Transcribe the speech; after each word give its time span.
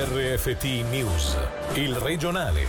RFT 0.00 0.84
News, 0.90 1.36
il 1.72 1.92
regionale. 1.96 2.66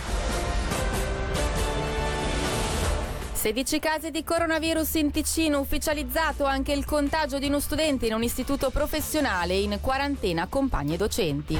16 3.32 3.78
casi 3.78 4.10
di 4.10 4.24
coronavirus 4.24 4.94
in 4.94 5.12
Ticino, 5.12 5.60
ufficializzato 5.60 6.44
anche 6.44 6.72
il 6.72 6.84
contagio 6.84 7.38
di 7.38 7.46
uno 7.46 7.60
studente 7.60 8.06
in 8.06 8.14
un 8.14 8.24
istituto 8.24 8.70
professionale 8.70 9.54
in 9.54 9.78
quarantena 9.80 10.48
compagni 10.48 10.94
e 10.94 10.96
docenti. 10.96 11.56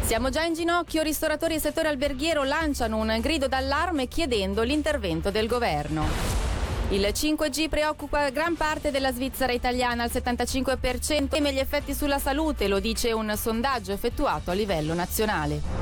Siamo 0.00 0.30
già 0.30 0.44
in 0.44 0.54
ginocchio, 0.54 1.02
ristoratori 1.02 1.56
e 1.56 1.58
settore 1.58 1.88
alberghiero 1.88 2.42
lanciano 2.44 2.96
un 2.96 3.18
grido 3.20 3.48
d'allarme 3.48 4.08
chiedendo 4.08 4.62
l'intervento 4.62 5.30
del 5.30 5.46
governo. 5.46 6.45
Il 6.90 7.04
5G 7.04 7.68
preoccupa 7.68 8.30
gran 8.30 8.54
parte 8.54 8.92
della 8.92 9.12
Svizzera 9.12 9.50
italiana, 9.50 10.04
al 10.04 10.10
75% 10.12 11.26
teme 11.26 11.52
gli 11.52 11.58
effetti 11.58 11.92
sulla 11.92 12.20
salute, 12.20 12.68
lo 12.68 12.78
dice 12.78 13.10
un 13.10 13.34
sondaggio 13.36 13.90
effettuato 13.90 14.52
a 14.52 14.54
livello 14.54 14.94
nazionale. 14.94 15.75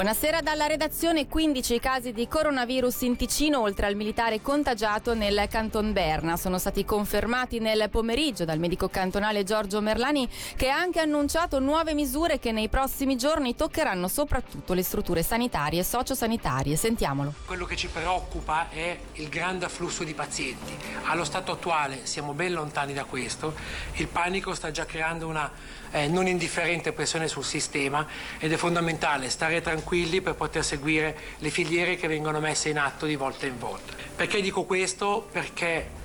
Buonasera 0.00 0.40
dalla 0.40 0.66
redazione 0.66 1.26
15 1.28 1.78
casi 1.78 2.12
di 2.14 2.26
coronavirus 2.26 3.02
in 3.02 3.16
Ticino 3.16 3.60
oltre 3.60 3.84
al 3.84 3.96
militare 3.96 4.40
contagiato 4.40 5.12
nel 5.12 5.46
canton 5.50 5.92
Berna. 5.92 6.38
Sono 6.38 6.56
stati 6.56 6.86
confermati 6.86 7.58
nel 7.58 7.90
pomeriggio 7.90 8.46
dal 8.46 8.58
medico 8.58 8.88
cantonale 8.88 9.44
Giorgio 9.44 9.82
Merlani 9.82 10.26
che 10.56 10.70
ha 10.70 10.78
anche 10.78 11.00
annunciato 11.00 11.58
nuove 11.58 11.92
misure 11.92 12.38
che 12.38 12.50
nei 12.50 12.70
prossimi 12.70 13.18
giorni 13.18 13.54
toccheranno 13.54 14.08
soprattutto 14.08 14.72
le 14.72 14.82
strutture 14.82 15.22
sanitarie 15.22 15.80
e 15.80 15.84
sociosanitarie. 15.84 16.76
Sentiamolo. 16.76 17.34
Quello 17.44 17.66
che 17.66 17.76
ci 17.76 17.88
preoccupa 17.88 18.70
è 18.70 18.98
il 19.12 19.28
grande 19.28 19.66
afflusso 19.66 20.02
di 20.02 20.14
pazienti. 20.14 20.74
Allo 21.08 21.24
stato 21.24 21.52
attuale 21.52 22.06
siamo 22.06 22.32
ben 22.32 22.54
lontani 22.54 22.94
da 22.94 23.04
questo. 23.04 23.52
Il 23.96 24.08
panico 24.08 24.54
sta 24.54 24.70
già 24.70 24.86
creando 24.86 25.28
una 25.28 25.52
eh, 25.92 26.08
non 26.08 26.26
indifferente 26.26 26.92
pressione 26.92 27.28
sul 27.28 27.44
sistema 27.44 28.06
ed 28.38 28.52
è 28.52 28.56
fondamentale 28.56 29.28
stare 29.30 29.60
tranquilli 29.60 30.20
per 30.20 30.34
poter 30.34 30.64
seguire 30.64 31.16
le 31.38 31.50
filiere 31.50 31.96
che 31.96 32.08
vengono 32.08 32.40
messe 32.40 32.68
in 32.68 32.78
atto 32.78 33.06
di 33.06 33.16
volta 33.16 33.46
in 33.46 33.58
volta. 33.58 33.94
Perché 34.14 34.40
dico 34.40 34.64
questo? 34.64 35.28
Perché 35.30 35.98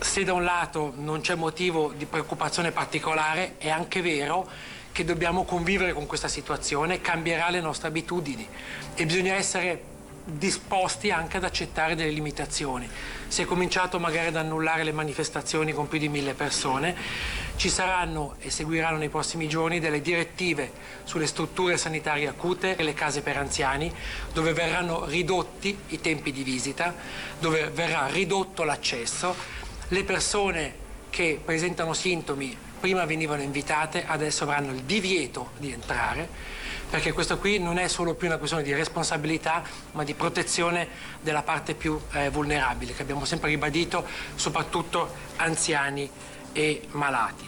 se 0.00 0.24
da 0.24 0.32
un 0.32 0.44
lato 0.44 0.92
non 0.96 1.20
c'è 1.20 1.34
motivo 1.34 1.92
di 1.96 2.06
preoccupazione 2.06 2.70
particolare, 2.70 3.54
è 3.58 3.68
anche 3.68 4.00
vero 4.00 4.48
che 4.92 5.04
dobbiamo 5.04 5.44
convivere 5.44 5.92
con 5.92 6.06
questa 6.06 6.28
situazione, 6.28 7.00
cambierà 7.00 7.50
le 7.50 7.60
nostre 7.60 7.88
abitudini 7.88 8.46
e 8.94 9.06
bisogna 9.06 9.34
essere 9.34 9.96
disposti 10.24 11.10
anche 11.10 11.38
ad 11.38 11.44
accettare 11.44 11.94
delle 11.94 12.10
limitazioni. 12.10 12.88
Si 13.28 13.42
è 13.42 13.44
cominciato 13.44 13.98
magari 13.98 14.28
ad 14.28 14.36
annullare 14.36 14.84
le 14.84 14.92
manifestazioni 14.92 15.72
con 15.72 15.88
più 15.88 15.98
di 15.98 16.08
mille 16.08 16.34
persone, 16.34 16.94
ci 17.58 17.70
saranno 17.70 18.36
e 18.38 18.50
seguiranno 18.50 18.98
nei 18.98 19.08
prossimi 19.08 19.48
giorni 19.48 19.80
delle 19.80 20.00
direttive 20.00 20.70
sulle 21.02 21.26
strutture 21.26 21.76
sanitarie 21.76 22.28
acute 22.28 22.76
e 22.76 22.84
le 22.84 22.94
case 22.94 23.20
per 23.20 23.36
anziani, 23.36 23.92
dove 24.32 24.52
verranno 24.52 25.04
ridotti 25.06 25.76
i 25.88 26.00
tempi 26.00 26.30
di 26.30 26.44
visita, 26.44 26.94
dove 27.40 27.68
verrà 27.70 28.06
ridotto 28.06 28.62
l'accesso. 28.62 29.34
Le 29.88 30.04
persone 30.04 30.86
che 31.10 31.40
presentano 31.44 31.94
sintomi 31.94 32.56
prima 32.78 33.04
venivano 33.06 33.42
invitate, 33.42 34.06
adesso 34.06 34.44
avranno 34.44 34.70
il 34.70 34.82
divieto 34.82 35.50
di 35.58 35.72
entrare 35.72 36.56
perché 36.88 37.12
questo 37.12 37.36
qui 37.36 37.58
non 37.58 37.76
è 37.76 37.86
solo 37.86 38.14
più 38.14 38.28
una 38.28 38.38
questione 38.38 38.64
di 38.64 38.72
responsabilità, 38.72 39.62
ma 39.92 40.04
di 40.04 40.14
protezione 40.14 40.88
della 41.20 41.42
parte 41.42 41.74
più 41.74 42.00
eh, 42.12 42.30
vulnerabile, 42.30 42.94
che 42.94 43.02
abbiamo 43.02 43.26
sempre 43.26 43.50
ribadito, 43.50 44.06
soprattutto 44.36 45.12
anziani 45.36 46.10
e 46.52 46.82
malati. 46.92 47.44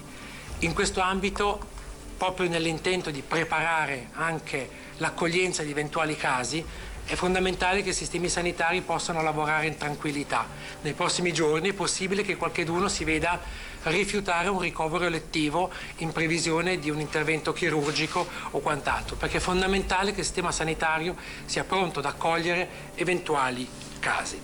In 0.61 0.75
questo 0.75 1.01
ambito, 1.01 1.69
proprio 2.17 2.49
nell'intento 2.49 3.11
di 3.11 3.23
preparare 3.23 4.11
anche 4.13 4.69
l'accoglienza 4.99 5.63
di 5.63 5.71
eventuali 5.71 6.17
casi, 6.17 6.65
è 7.11 7.17
fondamentale 7.17 7.83
che 7.83 7.89
i 7.89 7.95
sistemi 7.95 8.29
sanitari 8.29 8.83
possano 8.83 9.21
lavorare 9.21 9.67
in 9.67 9.77
tranquillità. 9.77 10.47
Nei 10.83 10.93
prossimi 10.93 11.33
giorni 11.33 11.71
è 11.71 11.73
possibile 11.73 12.23
che 12.23 12.37
qualcheduno 12.37 12.89
si 12.89 13.03
veda 13.03 13.41
rifiutare 13.85 14.49
un 14.49 14.61
ricovero 14.61 15.07
elettivo 15.07 15.71
in 15.97 16.13
previsione 16.13 16.79
di 16.79 16.89
un 16.89 17.01
intervento 17.01 17.53
chirurgico 17.53 18.25
o 18.51 18.61
quant'altro, 18.61 19.17
perché 19.17 19.39
è 19.39 19.41
fondamentale 19.41 20.13
che 20.13 20.21
il 20.21 20.27
sistema 20.27 20.53
sanitario 20.53 21.17
sia 21.47 21.65
pronto 21.65 21.99
ad 21.99 22.05
accogliere 22.05 22.69
eventuali 22.95 23.67
casi. 23.99 24.41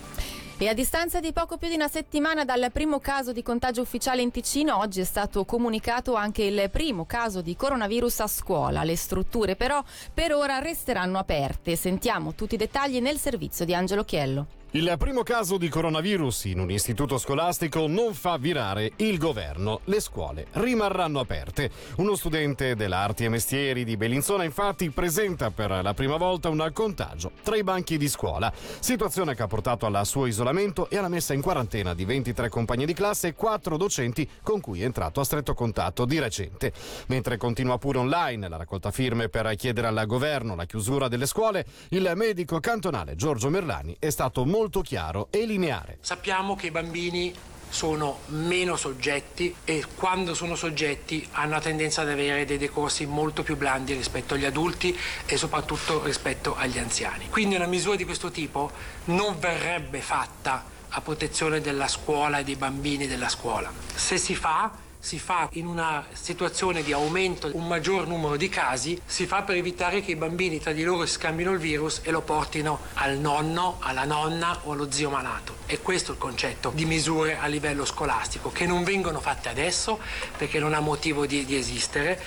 E 0.59 0.67
a 0.67 0.73
distanza 0.73 1.19
di 1.19 1.33
poco 1.33 1.57
più 1.57 1.67
di 1.67 1.75
una 1.75 1.87
settimana 1.87 2.43
dal 2.43 2.71
primo 2.73 2.99
caso 2.99 3.31
di 3.31 3.43
contagio 3.43 3.81
ufficiale 3.81 4.23
in 4.23 4.31
Ticino, 4.31 4.75
oggi 4.79 5.01
è 5.01 5.03
stato 5.03 5.45
comunicato 5.45 6.15
anche 6.15 6.41
il 6.45 6.71
primo 6.71 7.05
caso 7.05 7.41
di 7.41 7.55
coronavirus 7.55 8.21
a 8.21 8.27
scuola. 8.27 8.83
Le 8.83 8.95
strutture 8.95 9.55
però 9.55 9.83
per 10.11 10.33
ora 10.33 10.57
resteranno 10.57 11.19
aperte. 11.19 11.75
Sentiamo 11.75 12.33
tutti 12.33 12.55
i 12.55 12.57
dettagli 12.57 12.99
nel 12.99 13.19
servizio 13.19 13.65
di 13.65 13.75
Angelo 13.75 14.03
Chiello. 14.03 14.56
Il 14.71 14.93
primo 14.97 15.23
caso 15.23 15.57
di 15.57 15.69
coronavirus 15.69 16.43
in 16.45 16.59
un 16.59 16.69
istituto 16.69 17.17
scolastico 17.17 17.87
non 17.87 18.13
fa 18.13 18.35
virare 18.35 18.91
il 18.97 19.17
governo. 19.17 19.79
Le 19.85 20.01
scuole 20.01 20.47
rimarranno 20.51 21.21
aperte. 21.21 21.71
Uno 21.95 22.15
studente 22.15 22.75
dell'Arti 22.75 23.23
e 23.23 23.29
Mestieri 23.29 23.85
di 23.85 23.95
Bellinzona 23.95 24.43
infatti 24.43 24.89
presenta 24.89 25.51
per 25.51 25.79
la 25.81 25.93
prima 25.93 26.17
volta 26.17 26.49
un 26.49 26.69
contagio 26.73 27.31
tra 27.43 27.55
i 27.55 27.63
banchi 27.63 27.97
di 27.97 28.09
scuola, 28.09 28.51
situazione 28.81 29.35
che 29.35 29.41
ha 29.41 29.47
portato 29.47 29.85
al 29.85 30.05
suo 30.05 30.25
isolamento 30.25 30.89
e 30.89 30.97
alla 30.97 31.07
messa 31.07 31.33
in 31.33 31.41
quarantena 31.41 31.93
di 31.93 32.03
23 32.03 32.49
compagni 32.49 32.85
di 32.85 32.93
classe 32.93 33.29
e 33.29 33.35
4 33.35 33.77
docenti 33.77 34.29
con 34.43 34.59
cui 34.59 34.81
è 34.81 34.85
entrato 34.85 35.21
a 35.21 35.23
stretto 35.23 35.53
contatto 35.53 36.03
di 36.03 36.19
recente. 36.19 36.73
Mentre 37.07 37.37
continua 37.37 37.77
pure 37.77 37.99
online 37.99 38.49
la 38.49 38.57
raccolta 38.57 38.91
firme 38.91 39.29
per 39.29 39.49
chiedere 39.55 39.87
al 39.87 40.05
governo 40.05 40.55
la 40.55 40.65
chiusura 40.65 41.07
delle 41.07 41.25
scuole, 41.25 41.65
il 41.91 42.11
medico 42.15 42.59
cantonale 42.59 43.15
Giorgio 43.15 43.49
Merlani 43.49 43.95
è 43.97 44.09
stato 44.09 44.43
molto 44.43 44.55
molto 44.57 44.81
chiaro 44.81 45.27
e 45.29 45.45
lineare. 45.45 45.99
Sappiamo 46.01 46.55
che 46.55 46.67
i 46.67 46.71
bambini 46.71 47.31
sono 47.69 48.21
meno 48.27 48.75
soggetti 48.75 49.53
e 49.63 49.85
quando 49.95 50.33
sono 50.33 50.55
soggetti 50.55 51.27
hanno 51.33 51.51
la 51.51 51.61
tendenza 51.61 52.01
ad 52.01 52.09
avere 52.09 52.43
dei 52.45 52.57
decorsi 52.57 53.05
molto 53.05 53.43
più 53.43 53.55
blandi 53.55 53.93
rispetto 53.93 54.33
agli 54.33 54.45
adulti 54.45 54.97
e 55.27 55.37
soprattutto 55.37 56.03
rispetto 56.03 56.55
agli 56.55 56.79
anziani. 56.79 57.29
Quindi 57.29 57.53
una 57.53 57.67
misura 57.67 57.95
di 57.95 58.05
questo 58.05 58.31
tipo 58.31 58.71
non 59.05 59.37
verrebbe 59.37 60.01
fatta 60.01 60.65
a 60.89 61.01
protezione 61.01 61.61
della 61.61 61.87
scuola 61.87 62.39
e 62.39 62.43
dei 62.43 62.55
bambini 62.55 63.05
della 63.05 63.29
scuola. 63.29 63.71
Se 63.93 64.17
si 64.17 64.33
fa 64.33 64.71
si 65.07 65.19
fa 65.19 65.47
in 65.53 65.67
una 65.67 66.05
situazione 66.11 66.83
di 66.83 66.91
aumento, 66.91 67.49
un 67.53 67.65
maggior 67.65 68.07
numero 68.07 68.35
di 68.35 68.49
casi, 68.49 68.99
si 69.05 69.25
fa 69.25 69.43
per 69.43 69.55
evitare 69.55 70.01
che 70.01 70.11
i 70.11 70.15
bambini 70.17 70.59
tra 70.59 70.73
di 70.73 70.83
loro 70.83 71.05
scambino 71.05 71.53
il 71.53 71.59
virus 71.59 72.01
e 72.03 72.11
lo 72.11 72.19
portino 72.19 72.77
al 72.95 73.17
nonno, 73.17 73.77
alla 73.79 74.03
nonna 74.03 74.59
o 74.63 74.73
allo 74.73 74.91
zio 74.91 75.09
malato. 75.09 75.59
E 75.65 75.79
questo 75.79 76.11
è 76.11 76.15
il 76.15 76.19
concetto 76.19 76.73
di 76.75 76.83
misure 76.83 77.37
a 77.37 77.47
livello 77.47 77.85
scolastico, 77.85 78.51
che 78.51 78.65
non 78.65 78.83
vengono 78.83 79.21
fatte 79.21 79.47
adesso 79.47 79.97
perché 80.37 80.59
non 80.59 80.73
ha 80.73 80.81
motivo 80.81 81.25
di, 81.25 81.45
di 81.45 81.55
esistere, 81.55 82.21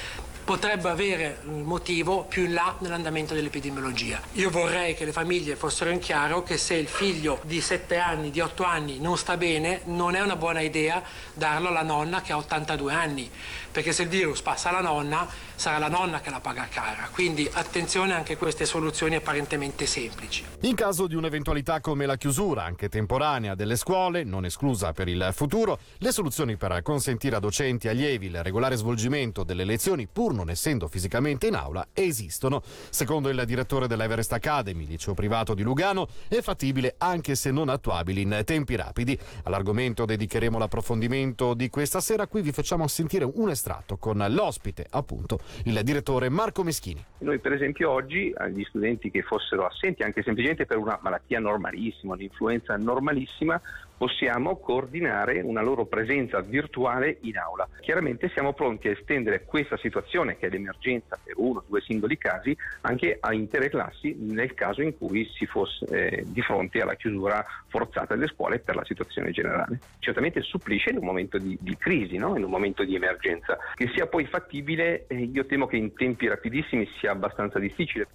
potrebbe 0.45 0.89
avere 0.89 1.39
motivo 1.45 2.25
più 2.25 2.45
in 2.45 2.55
là 2.55 2.77
nell'andamento 2.81 3.35
dell'epidemiologia. 3.35 4.21
Io 4.33 4.51
vorrei 4.51 4.95
che 4.95 5.05
le 5.05 5.13
famiglie 5.13 5.57
fossero 5.57 5.91
in 5.91 5.99
chiaro 5.99 6.43
che 6.43 6.57
se 6.57 6.75
il 6.75 6.89
figlio 6.89 7.41
di 7.45 7.61
7 7.61 7.97
anni, 7.97 8.31
di 8.31 8.41
8 8.41 8.65
anni 8.65 8.99
non 8.99 9.17
sta 9.17 9.37
bene, 9.37 9.83
non 9.85 10.15
è 10.15 10.21
una 10.21 10.37
buona 10.37 10.61
idea 10.61 11.03
darlo 11.35 11.69
alla 11.69 11.83
nonna 11.83 12.21
che 12.21 12.33
ha 12.33 12.37
82 12.37 12.93
anni, 12.93 13.31
perché 13.71 13.93
se 13.93 14.03
il 14.03 14.09
virus 14.09 14.43
passa 14.43 14.71
alla 14.71 14.81
nonna 14.81 15.27
sarà 15.55 15.79
la 15.79 15.89
nonna 15.89 16.21
che 16.21 16.31
la 16.31 16.41
paga 16.41 16.67
cara. 16.71 17.09
Quindi 17.13 17.49
attenzione 17.53 18.15
anche 18.15 18.33
a 18.33 18.37
queste 18.37 18.65
soluzioni 18.65 19.15
apparentemente 19.15 19.87
semplici. 19.87 20.45
In 20.61 20.75
caso 20.75 21.07
di 21.07 21.15
un'eventualità 21.15 21.81
come 21.81 22.07
la 22.07 22.17
chiusura, 22.17 22.65
anche 22.65 22.89
temporanea, 22.89 23.55
delle 23.55 23.77
scuole, 23.77 24.25
non 24.25 24.45
esclusa 24.45 24.93
per 24.93 25.09
il 25.09 25.31
futuro, 25.33 25.79
le 25.99 26.13
soluzioni 26.13 26.57
per 26.57 26.81
consentire 26.83 27.37
a 27.37 27.41
docenti 27.41 27.87
e 27.87 27.91
allievi 27.91 28.27
il 28.27 28.43
regolare 28.43 28.77
svolgimento 28.77 29.45
delle 29.45 29.65
lezioni, 29.65 30.07
pur 30.07 30.30
non 30.33 30.51
essendo 30.51 30.89
fisicamente 30.89 31.47
in 31.47 31.55
aula, 31.55 31.87
esistono. 31.93 32.63
Secondo 32.91 33.29
il 33.29 33.43
direttore 33.47 33.87
dell'Everest 33.87 34.33
Academy, 34.33 34.87
liceo 34.87 35.15
privato 35.15 35.55
di 35.55 35.63
Lugano, 35.63 36.09
è 36.29 36.41
fattibile 36.41 36.95
anche 36.99 37.35
se 37.35 37.51
non 37.51 37.69
attuabili 37.69 38.23
in 38.23 38.43
tempi 38.45 38.77
rapidi. 38.77 39.19
All'argomento 39.45 40.05
dedicheremo 40.05 40.59
l'approfondimento 40.59 41.55
di 41.55 41.69
questa 41.71 42.01
sera. 42.01 42.27
Qui 42.27 42.43
vi 42.43 42.53
facciamo 42.53 42.87
sentire 42.89 43.25
un 43.25 43.51
estratto 43.51 43.97
con 43.97 44.25
l'ospite, 44.29 44.87
appunto, 44.91 45.41
il 45.65 45.81
direttore 45.83 46.29
Marco 46.29 46.63
Meschini. 46.63 47.05
Noi 47.19 47.39
per 47.39 47.53
esempio 47.53 47.91
oggi 47.91 48.33
agli 48.37 48.65
studenti 48.65 49.11
che 49.11 49.23
fossero 49.23 49.67
assenti 49.67 50.03
anche 50.03 50.23
semplicemente 50.23 50.67
per 50.67 50.79
una 50.79 50.99
malattia 51.03 51.41
normalissima, 51.41 52.15
un'influenza 52.15 52.77
normalissima, 52.77 53.61
possiamo 54.01 54.57
coordinare 54.57 55.43
una 55.43 55.61
loro 55.61 55.85
presenza 55.85 56.41
virtuale 56.41 57.19
in 57.21 57.37
aula. 57.37 57.69
Chiaramente 57.81 58.31
siamo 58.31 58.55
pronti 58.55 58.89
a 58.89 58.93
estendere 58.93 59.45
questa 59.45 59.77
situazione, 59.77 60.39
che 60.39 60.47
è 60.47 60.49
l'emergenza 60.49 61.19
per 61.23 61.35
uno 61.37 61.59
o 61.59 61.65
due 61.69 61.83
singoli 61.83 62.17
casi, 62.17 62.57
anche 62.81 63.19
a 63.21 63.35
intere 63.35 63.69
classi 63.69 64.17
nel 64.19 64.55
caso 64.55 64.81
in 64.81 64.97
cui 64.97 65.29
si 65.35 65.45
fosse 65.45 65.85
eh, 65.85 66.25
di 66.27 66.41
fronte 66.41 66.81
alla 66.81 66.95
chiusura 66.95 67.45
forzata 67.69 68.15
delle 68.15 68.29
scuole 68.29 68.59
per 68.61 68.75
la 68.75 68.87
situazione 68.87 69.33
generale. 69.33 69.79
Certamente 69.99 70.41
supplisce 70.41 70.89
in 70.89 70.97
un 70.97 71.05
momento 71.05 71.37
di, 71.37 71.59
di 71.61 71.77
crisi, 71.77 72.17
no? 72.17 72.35
in 72.39 72.45
un 72.45 72.51
momento 72.51 72.85
di 72.85 72.95
emergenza. 72.95 73.59
Che 73.75 73.91
sia 73.93 74.07
poi 74.07 74.25
fattibile, 74.25 75.05
eh, 75.09 75.25
io 75.25 75.45
temo 75.45 75.67
che 75.67 75.77
in 75.77 75.93
tempi 75.93 76.27
rapidissimi 76.27 76.89
sia 76.99 77.11
abbastanza 77.11 77.59
difficile. 77.59 78.09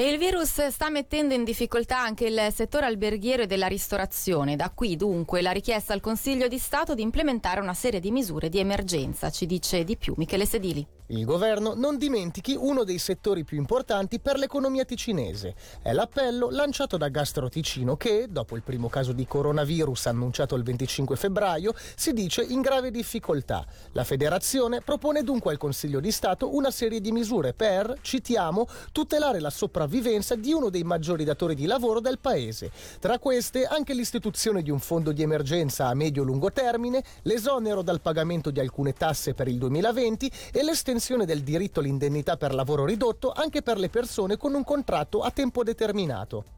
E 0.00 0.08
il 0.08 0.16
virus 0.16 0.64
sta 0.68 0.90
mettendo 0.90 1.34
in 1.34 1.42
difficoltà 1.42 1.98
anche 1.98 2.26
il 2.26 2.52
settore 2.52 2.86
alberghiero 2.86 3.42
e 3.42 3.46
della 3.48 3.66
ristorazione. 3.66 4.54
Da 4.54 4.70
qui 4.70 4.94
dunque 4.94 5.42
la 5.42 5.50
richiesta 5.50 5.92
al 5.92 5.98
Consiglio 5.98 6.46
di 6.46 6.58
Stato 6.58 6.94
di 6.94 7.02
implementare 7.02 7.60
una 7.60 7.74
serie 7.74 7.98
di 7.98 8.12
misure 8.12 8.48
di 8.48 8.60
emergenza. 8.60 9.28
Ci 9.28 9.44
dice 9.44 9.82
di 9.82 9.96
più 9.96 10.14
Michele 10.16 10.46
Sedili. 10.46 10.86
Il 11.10 11.24
governo 11.24 11.72
non 11.74 11.96
dimentichi 11.96 12.54
uno 12.54 12.84
dei 12.84 12.98
settori 12.98 13.42
più 13.42 13.56
importanti 13.56 14.20
per 14.20 14.36
l'economia 14.36 14.84
ticinese. 14.84 15.54
È 15.82 15.92
l'appello 15.92 16.50
lanciato 16.50 16.98
da 16.98 17.08
Gastro 17.08 17.48
Ticino 17.48 17.96
che, 17.96 18.26
dopo 18.28 18.56
il 18.56 18.62
primo 18.62 18.90
caso 18.90 19.12
di 19.12 19.26
coronavirus 19.26 20.06
annunciato 20.06 20.54
il 20.54 20.64
25 20.64 21.16
febbraio, 21.16 21.72
si 21.96 22.12
dice 22.12 22.42
in 22.42 22.60
grave 22.60 22.90
difficoltà. 22.90 23.64
La 23.92 24.04
federazione 24.04 24.82
propone 24.82 25.22
dunque 25.22 25.50
al 25.50 25.58
Consiglio 25.58 25.98
di 25.98 26.12
Stato 26.12 26.54
una 26.54 26.70
serie 26.70 27.00
di 27.00 27.10
misure 27.10 27.54
per, 27.54 27.96
citiamo, 28.02 28.66
tutelare 28.92 29.40
la 29.40 29.48
sopravvivenza 29.48 29.86
di 29.88 30.52
uno 30.52 30.68
dei 30.68 30.84
maggiori 30.84 31.24
datori 31.24 31.54
di 31.54 31.66
lavoro 31.66 32.00
del 32.00 32.18
paese. 32.18 32.70
Tra 33.00 33.18
queste 33.18 33.64
anche 33.64 33.94
l'istituzione 33.94 34.62
di 34.62 34.70
un 34.70 34.78
fondo 34.78 35.12
di 35.12 35.22
emergenza 35.22 35.86
a 35.86 35.94
medio-lungo 35.94 36.52
termine, 36.52 37.02
l'esonero 37.22 37.82
dal 37.82 38.00
pagamento 38.00 38.50
di 38.50 38.60
alcune 38.60 38.92
tasse 38.92 39.34
per 39.34 39.48
il 39.48 39.58
2020 39.58 40.30
e 40.52 40.62
l'estensione 40.62 41.24
del 41.24 41.42
diritto 41.42 41.80
all'indennità 41.80 42.36
per 42.36 42.54
lavoro 42.54 42.84
ridotto 42.84 43.32
anche 43.32 43.62
per 43.62 43.78
le 43.78 43.88
persone 43.88 44.36
con 44.36 44.54
un 44.54 44.64
contratto 44.64 45.22
a 45.22 45.30
tempo 45.30 45.62
determinato. 45.62 46.57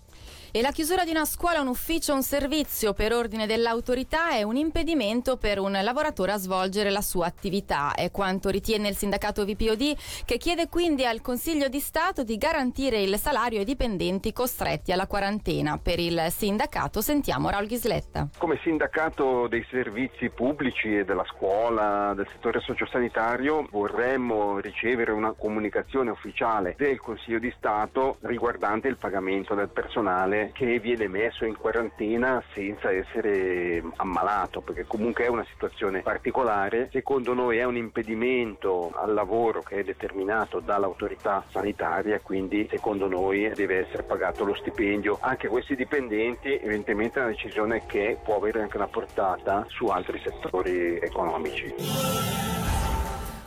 E 0.52 0.62
la 0.62 0.73
chiusura 0.73 1.05
di 1.05 1.11
una 1.11 1.26
scuola, 1.26 1.61
un 1.61 1.69
ufficio, 1.69 2.12
un 2.12 2.25
servizio 2.25 2.93
per 2.93 3.12
ordine 3.12 3.47
dell'autorità 3.47 4.31
è 4.31 4.43
un 4.43 4.56
impedimento 4.56 5.37
per 5.37 5.61
un 5.61 5.79
lavoratore 5.81 6.32
a 6.32 6.38
svolgere 6.38 6.91
la 6.91 7.02
sua 7.02 7.26
attività. 7.26 7.94
È 7.94 8.11
quanto 8.11 8.49
ritiene 8.49 8.88
il 8.88 8.97
sindacato 8.97 9.44
VPOD 9.44 9.97
che 10.25 10.38
chiede 10.38 10.69
quindi 10.69 11.06
al 11.06 11.20
Consiglio 11.20 11.69
di 11.69 11.79
Stato 11.79 12.25
di 12.25 12.37
garantire 12.37 13.00
il 13.00 13.17
salario 13.17 13.61
ai 13.61 13.64
dipendenti 13.64 14.32
costretti 14.32 14.91
alla 14.91 15.06
quarantena. 15.06 15.79
Per 15.79 16.00
il 16.00 16.20
sindacato 16.31 17.00
sentiamo 17.00 17.49
Raul 17.49 17.67
Ghisletta. 17.67 18.31
Come 18.37 18.58
sindacato 18.64 19.47
dei 19.47 19.64
servizi 19.70 20.31
pubblici 20.31 20.97
e 20.97 21.05
della 21.05 21.25
scuola, 21.29 22.12
del 22.17 22.26
settore 22.32 22.58
sociosanitario, 22.58 23.69
vorremmo 23.70 24.58
ricevere 24.58 25.12
una 25.12 25.31
comunicazione 25.31 26.11
ufficiale 26.11 26.75
del 26.76 26.99
Consiglio 26.99 27.38
di 27.38 27.55
Stato 27.56 28.17
riguardante 28.23 28.88
il 28.88 28.97
pagamento 28.97 29.55
del 29.55 29.69
personale 29.69 30.38
che 30.53 30.79
viene 30.79 31.09
messo 31.09 31.45
in 31.45 31.57
quarantena 31.57 32.43
senza 32.53 32.91
essere 32.91 33.83
ammalato, 33.97 34.61
perché 34.61 34.85
comunque 34.87 35.25
è 35.25 35.29
una 35.29 35.47
situazione 35.51 36.03
particolare. 36.03 36.89
Secondo 36.93 37.35
noi 37.35 37.59
è 37.59 37.65
un 37.65 37.77
impedimento 37.77 38.93
al 38.95 39.15
lavoro 39.15 39.63
che 39.63 39.77
è 39.77 39.85
determinato 39.85 40.61
dall'autorità 40.61 41.45
sanitaria, 41.51 42.21
quindi 42.21 42.67
secondo 42.71 43.07
noi 43.07 43.51
deve 43.55 43.87
essere 43.87 44.03
pagato 44.03 44.45
lo 44.45 44.55
stipendio. 44.55 45.19
Anche 45.21 45.49
questi 45.49 45.77
dipendenti 45.77 46.55
evidentemente 46.55 47.19
è 47.19 47.23
una 47.23 47.31
decisione 47.31 47.85
che 47.87 48.19
può 48.23 48.37
avere 48.37 48.63
anche 48.63 48.77
una 48.77 48.89
portata 48.89 49.65
su 49.69 49.87
altri 49.87 50.21
settori 50.25 50.99
economici. 51.01 52.40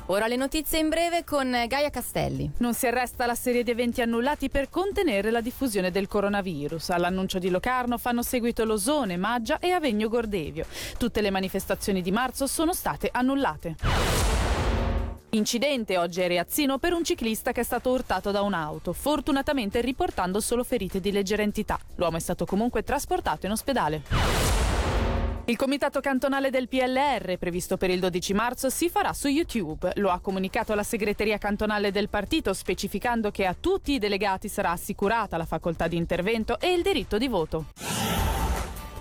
Ora 0.07 0.27
le 0.27 0.35
notizie 0.35 0.79
in 0.79 0.89
breve 0.89 1.23
con 1.23 1.49
Gaia 1.49 1.89
Castelli. 1.89 2.51
Non 2.57 2.73
si 2.73 2.87
arresta 2.87 3.25
la 3.25 3.35
serie 3.35 3.63
di 3.63 3.71
eventi 3.71 4.01
annullati 4.01 4.49
per 4.49 4.69
contenere 4.69 5.31
la 5.31 5.39
diffusione 5.39 5.91
del 5.91 6.07
coronavirus. 6.07 6.89
All'annuncio 6.89 7.39
di 7.39 7.49
Locarno 7.49 7.97
fanno 7.97 8.21
seguito 8.21 8.65
Losone, 8.65 9.15
Maggia 9.15 9.59
e 9.59 9.71
Avegno 9.71 10.09
Gordevio. 10.09 10.65
Tutte 10.97 11.21
le 11.21 11.29
manifestazioni 11.29 12.01
di 12.01 12.11
marzo 12.11 12.47
sono 12.47 12.73
state 12.73 13.07
annullate. 13.13 13.75
Incidente 15.29 15.97
oggi 15.97 16.21
a 16.21 16.27
Reazzino 16.27 16.79
per 16.79 16.91
un 16.91 17.05
ciclista 17.05 17.53
che 17.53 17.61
è 17.61 17.63
stato 17.63 17.89
urtato 17.89 18.29
da 18.31 18.41
un'auto, 18.41 18.91
fortunatamente 18.91 19.79
riportando 19.79 20.41
solo 20.41 20.65
ferite 20.65 20.99
di 20.99 21.13
leggera 21.13 21.43
entità. 21.43 21.79
L'uomo 21.95 22.17
è 22.17 22.19
stato 22.19 22.45
comunque 22.45 22.83
trasportato 22.83 23.45
in 23.45 23.53
ospedale. 23.53 24.52
Il 25.45 25.57
comitato 25.57 25.99
cantonale 25.99 26.49
del 26.49 26.69
PLR, 26.69 27.37
previsto 27.37 27.75
per 27.75 27.89
il 27.89 27.99
12 27.99 28.33
marzo, 28.33 28.69
si 28.69 28.87
farà 28.87 29.11
su 29.11 29.27
YouTube. 29.27 29.91
Lo 29.95 30.09
ha 30.09 30.19
comunicato 30.19 30.73
la 30.73 30.83
segreteria 30.83 31.37
cantonale 31.37 31.91
del 31.91 32.07
partito, 32.07 32.53
specificando 32.53 33.29
che 33.29 33.45
a 33.45 33.53
tutti 33.59 33.91
i 33.91 33.99
delegati 33.99 34.47
sarà 34.47 34.71
assicurata 34.71 35.35
la 35.35 35.43
facoltà 35.43 35.89
di 35.89 35.97
intervento 35.97 36.57
e 36.61 36.71
il 36.71 36.81
diritto 36.81 37.17
di 37.17 37.27
voto. 37.27 37.65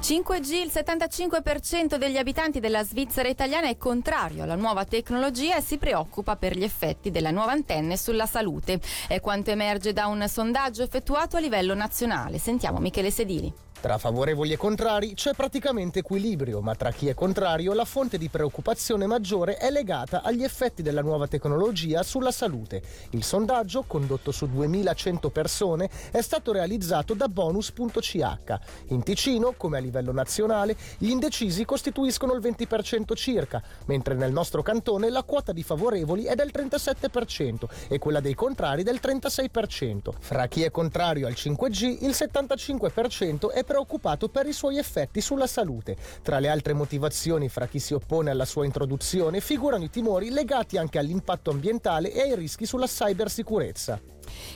5G, 0.03 0.53
il 0.55 0.73
75% 0.73 1.95
degli 1.95 2.17
abitanti 2.17 2.59
della 2.59 2.83
Svizzera 2.83 3.29
italiana 3.29 3.69
è 3.69 3.77
contrario 3.77 4.43
alla 4.43 4.57
nuova 4.57 4.85
tecnologia 4.85 5.59
e 5.59 5.63
si 5.63 5.79
preoccupa 5.79 6.35
per 6.35 6.57
gli 6.57 6.65
effetti 6.65 7.13
delle 7.13 7.31
nuove 7.31 7.53
antenne 7.53 7.97
sulla 7.97 8.27
salute. 8.27 8.81
È 9.07 9.21
quanto 9.21 9.53
emerge 9.53 9.93
da 9.93 10.07
un 10.09 10.27
sondaggio 10.27 10.83
effettuato 10.83 11.37
a 11.37 11.41
livello 11.41 11.75
nazionale. 11.75 12.39
Sentiamo 12.39 12.81
Michele 12.81 13.13
Sedili. 13.13 13.71
Tra 13.81 13.99
favorevoli 13.99 14.53
e 14.53 14.57
contrari 14.57 15.15
c'è 15.15 15.33
praticamente 15.35 15.99
equilibrio, 16.01 16.61
ma 16.61 16.75
tra 16.77 16.93
chi 16.93 17.09
è 17.09 17.15
contrario 17.15 17.73
la 17.73 17.85
fonte 17.85 18.17
di 18.17 18.29
preoccupazione 18.29 19.07
maggiore 19.07 19.57
è 19.57 19.71
legata 19.71 20.23
agli 20.23 20.45
effetti 20.45 20.83
della 20.83 21.03
nuova 21.03 21.27
tecnologia 21.27 22.05
sulla 22.05 22.31
salute. 22.31 22.81
Il 23.11 23.25
sondaggio, 23.25 23.83
condotto 23.87 24.31
su 24.31 24.47
2100 24.47 25.31
persone, 25.31 25.91
è 26.13 26.21
stato 26.21 26.53
realizzato 26.53 27.15
da 27.15 27.27
bonus.ch. 27.27 28.59
In 28.89 29.03
Ticino, 29.03 29.55
come 29.57 29.79
a 29.79 29.81
livello 29.81 30.13
nazionale, 30.13 30.77
gli 30.99 31.11
indecisi 31.11 31.65
costituiscono 31.65 32.35
il 32.35 32.41
20% 32.41 33.15
circa, 33.17 33.61
mentre 33.87 34.15
nel 34.15 34.31
nostro 34.31 34.63
cantone 34.63 35.11
la 35.11 35.25
quota 35.25 35.53
di 35.53 35.65
favorevoli 35.65 36.25
è 36.25 36.37
del 36.37 36.53
37% 36.55 37.65
e 37.89 37.99
quella 37.99 38.21
dei 38.21 38.35
contrari 38.35 38.85
del 38.85 39.01
36%. 39.03 40.11
Fra 40.21 40.47
chi 40.47 40.63
è 40.63 40.71
contrario 40.71 41.27
al 41.27 41.33
5G, 41.33 42.05
il 42.05 42.11
75% 42.11 43.53
è 43.63 43.65
preoccupato 43.65 44.29
per 44.29 44.47
i 44.47 44.53
suoi 44.53 44.79
effetti 44.79 45.21
sulla 45.21 45.47
salute. 45.47 45.97
Tra 46.23 46.39
le 46.39 46.49
altre 46.49 46.75
motivazioni 46.75 47.49
fra 47.49 47.67
chi 47.67 47.79
si 47.79 47.95
oppone 47.95 48.31
alla 48.31 48.45
sua 48.45 48.65
introduzione 48.65 49.41
figurano 49.41 49.85
i 49.85 49.91
timori 49.91 50.31
legati 50.31 50.77
anche 50.77 50.99
all'impatto 50.99 51.51
ambientale 51.51 52.13
e 52.13 52.21
ai 52.21 52.37
rischi 52.37 52.67
sulla 52.67 52.87
cybersicurezza. 52.87 54.01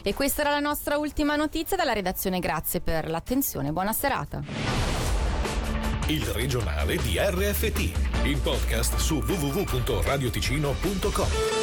E 0.02 0.14
questa 0.14 0.42
era 0.42 0.50
la 0.50 0.60
nostra 0.60 0.98
ultima 0.98 1.36
notizia 1.36 1.76
dalla 1.76 1.92
redazione. 1.92 2.38
Grazie 2.38 2.80
per 2.80 3.08
l'attenzione, 3.08 3.72
buona 3.72 3.92
serata. 3.92 4.42
Il 6.08 6.24
regionale 6.26 6.96
di 6.98 7.18
RFT, 7.18 8.24
il 8.24 8.38
podcast 8.40 8.96
su 8.96 9.16
www.radioticino.com. 9.16 11.55